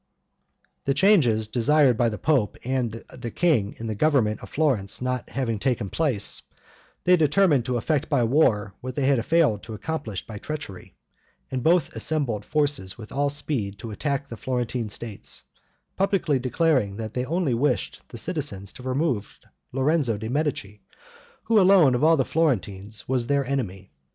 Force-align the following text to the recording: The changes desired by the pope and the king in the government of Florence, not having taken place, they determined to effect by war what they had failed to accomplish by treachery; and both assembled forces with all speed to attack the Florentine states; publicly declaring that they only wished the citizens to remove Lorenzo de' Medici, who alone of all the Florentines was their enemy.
The 0.85 0.95
changes 0.95 1.47
desired 1.47 1.95
by 1.95 2.09
the 2.09 2.17
pope 2.17 2.57
and 2.65 2.91
the 3.15 3.29
king 3.29 3.75
in 3.77 3.85
the 3.85 3.93
government 3.93 4.39
of 4.39 4.49
Florence, 4.49 4.99
not 4.99 5.29
having 5.29 5.59
taken 5.59 5.91
place, 5.91 6.41
they 7.03 7.15
determined 7.15 7.65
to 7.65 7.77
effect 7.77 8.09
by 8.09 8.23
war 8.23 8.73
what 8.81 8.95
they 8.95 9.05
had 9.05 9.23
failed 9.23 9.61
to 9.61 9.75
accomplish 9.75 10.25
by 10.25 10.39
treachery; 10.39 10.95
and 11.51 11.61
both 11.61 11.95
assembled 11.95 12.45
forces 12.45 12.97
with 12.97 13.11
all 13.11 13.29
speed 13.29 13.77
to 13.77 13.91
attack 13.91 14.27
the 14.27 14.37
Florentine 14.37 14.89
states; 14.89 15.43
publicly 15.97 16.39
declaring 16.39 16.95
that 16.95 17.13
they 17.13 17.23
only 17.25 17.53
wished 17.53 18.01
the 18.07 18.17
citizens 18.17 18.73
to 18.73 18.81
remove 18.81 19.37
Lorenzo 19.71 20.17
de' 20.17 20.31
Medici, 20.31 20.81
who 21.43 21.59
alone 21.59 21.93
of 21.93 22.03
all 22.03 22.17
the 22.17 22.25
Florentines 22.25 23.07
was 23.07 23.27
their 23.27 23.45
enemy. 23.45 23.91